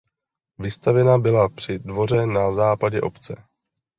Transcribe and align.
Vystavěna 0.59 1.17
byla 1.17 1.49
při 1.49 1.79
dvoře 1.79 2.25
na 2.25 2.51
západě 2.51 3.01
obce. 3.01 3.43